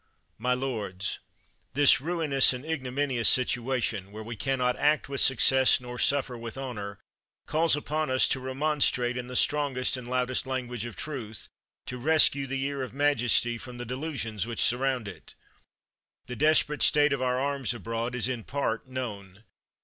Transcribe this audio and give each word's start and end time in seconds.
My 0.39 0.55
lords, 0.55 1.19
this 1.75 2.01
ruinous 2.01 2.53
and 2.53 2.65
ignominious 2.65 3.29
sit 3.29 3.49
uation, 3.49 4.09
where 4.09 4.23
we 4.23 4.35
can 4.35 4.57
not 4.57 4.75
act 4.77 5.07
with 5.09 5.21
success, 5.21 5.79
nor 5.79 5.99
suffer 5.99 6.35
with 6.35 6.57
honor, 6.57 6.97
calls 7.45 7.75
upon 7.75 8.09
us 8.09 8.27
to 8.29 8.39
remonstrate 8.39 9.15
in 9.15 9.27
the 9.27 9.35
strongest 9.35 9.97
and 9.97 10.07
loudest 10.07 10.47
language 10.47 10.85
of 10.85 10.95
truth, 10.95 11.49
to 11.85 11.99
rescue 11.99 12.47
the 12.47 12.63
ear 12.63 12.81
of 12.81 12.95
majesty 12.95 13.59
from 13.59 13.77
the 13.77 13.85
delusions 13.85 14.47
which 14.47 14.59
surround 14.59 15.07
it. 15.07 15.35
The 16.25 16.35
desperate 16.35 16.81
state 16.81 17.13
of 17.13 17.21
our 17.21 17.37
arms 17.39 17.71
abroad 17.71 18.15
is 18.15 18.27
in 18.27 18.43
part 18.43 18.87
known. 18.87 19.43